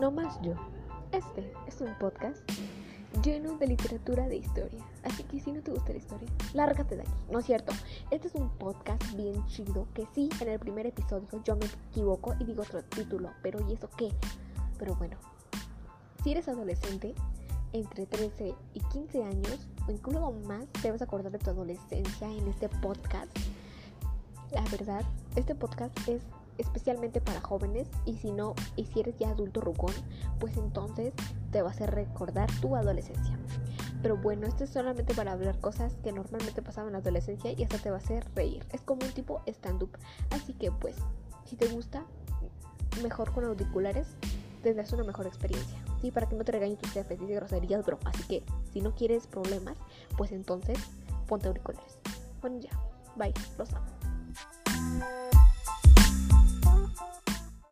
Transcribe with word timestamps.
No 0.00 0.10
más 0.10 0.40
yo. 0.42 0.54
Este 1.12 1.52
es 1.66 1.80
un 1.80 1.96
podcast 1.98 2.38
lleno 3.22 3.56
de 3.58 3.66
literatura 3.66 4.26
de 4.28 4.36
historia. 4.36 4.84
Así 5.04 5.22
que 5.24 5.40
si 5.40 5.52
no 5.52 5.60
te 5.60 5.70
gusta 5.70 5.92
la 5.92 5.98
historia, 5.98 6.28
lárgate 6.54 6.96
de 6.96 7.02
aquí. 7.02 7.12
No 7.30 7.38
es 7.38 7.46
cierto. 7.46 7.72
Este 8.10 8.28
es 8.28 8.34
un 8.34 8.48
podcast 8.50 9.02
bien 9.14 9.44
chido 9.46 9.86
que 9.94 10.06
sí, 10.14 10.28
en 10.40 10.48
el 10.48 10.58
primer 10.58 10.86
episodio 10.86 11.28
yo 11.44 11.56
me 11.56 11.66
equivoco 11.90 12.34
y 12.38 12.44
digo 12.44 12.62
otro 12.62 12.82
título. 12.84 13.30
Pero 13.42 13.60
¿y 13.68 13.74
eso 13.74 13.88
qué? 13.96 14.10
Pero 14.78 14.94
bueno, 14.96 15.16
si 16.22 16.32
eres 16.32 16.48
adolescente, 16.48 17.14
entre 17.72 18.06
13 18.06 18.54
y 18.74 18.80
15 18.80 19.24
años, 19.24 19.68
o 19.86 19.92
incluso 19.92 20.32
más, 20.46 20.66
te 20.80 20.90
vas 20.90 21.00
a 21.00 21.04
acordar 21.04 21.32
de 21.32 21.38
tu 21.38 21.50
adolescencia 21.50 22.28
en 22.28 22.48
este 22.48 22.68
podcast. 22.68 23.30
La 24.52 24.62
verdad, 24.70 25.04
este 25.36 25.54
podcast 25.54 25.96
es 26.08 26.22
especialmente 26.58 27.20
para 27.20 27.40
jóvenes 27.40 27.88
y 28.04 28.16
si 28.16 28.32
no, 28.32 28.54
y 28.76 28.86
si 28.86 29.00
eres 29.00 29.16
ya 29.18 29.30
adulto 29.30 29.60
rucón, 29.60 29.94
pues 30.38 30.56
entonces 30.56 31.14
te 31.50 31.62
va 31.62 31.68
a 31.68 31.72
hacer 31.72 31.90
recordar 31.94 32.50
tu 32.60 32.76
adolescencia. 32.76 33.38
Pero 34.02 34.16
bueno, 34.16 34.46
esto 34.46 34.64
es 34.64 34.70
solamente 34.70 35.14
para 35.14 35.32
hablar 35.32 35.60
cosas 35.60 35.92
que 36.02 36.12
normalmente 36.12 36.60
pasaban 36.60 36.88
en 36.88 36.94
la 36.94 36.98
adolescencia 36.98 37.52
y 37.52 37.62
hasta 37.62 37.78
te 37.78 37.90
va 37.90 37.96
a 37.96 38.00
hacer 38.00 38.26
reír. 38.34 38.66
Es 38.72 38.80
como 38.80 39.06
un 39.06 39.12
tipo 39.12 39.42
stand-up. 39.46 39.96
Así 40.30 40.54
que 40.54 40.72
pues, 40.72 40.96
si 41.44 41.54
te 41.54 41.68
gusta, 41.68 42.04
mejor 43.02 43.32
con 43.32 43.44
auriculares, 43.44 44.08
tendrás 44.62 44.92
una 44.92 45.04
mejor 45.04 45.26
experiencia. 45.26 45.78
Sí, 46.00 46.10
para 46.10 46.28
que 46.28 46.34
no 46.34 46.44
te 46.44 46.50
regañen 46.50 46.78
tus 46.78 46.90
jefes, 46.90 47.20
dice 47.20 47.34
groserías, 47.34 47.86
bro. 47.86 47.98
Así 48.04 48.24
que 48.24 48.42
si 48.72 48.80
no 48.80 48.92
quieres 48.94 49.28
problemas, 49.28 49.78
pues 50.16 50.32
entonces 50.32 50.78
ponte 51.28 51.46
auriculares. 51.46 51.98
Bueno, 52.40 52.58
ya. 52.58 52.70
Bye. 53.16 53.34
Los 53.56 53.72
amo. 53.72 54.01